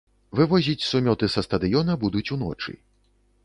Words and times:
Вывозіць 0.37 0.85
сумёты 0.91 1.29
са 1.35 1.45
стадыёна 1.49 1.99
будуць 2.05 2.25
уночы. 2.37 2.71